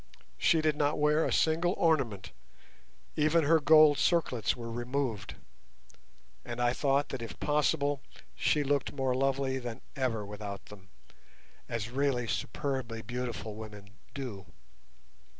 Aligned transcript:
She 0.39 0.61
did 0.61 0.77
not 0.77 0.97
wear 0.97 1.23
a 1.25 1.31
single 1.31 1.75
ornament, 1.77 2.31
even 3.15 3.43
her 3.43 3.59
gold 3.59 3.99
circlets 3.99 4.55
were 4.55 4.71
removed, 4.71 5.35
and 6.43 6.59
I 6.59 6.73
thought 6.73 7.09
that 7.09 7.21
if 7.21 7.39
possible 7.39 8.01
she 8.33 8.63
looked 8.63 8.93
more 8.93 9.13
lovely 9.13 9.59
than 9.59 9.81
ever 9.95 10.25
without 10.25 10.65
them, 10.65 10.89
as 11.69 11.91
really 11.91 12.25
superbly 12.25 13.03
beautiful 13.03 13.53
women 13.53 13.91
do. 14.15 14.47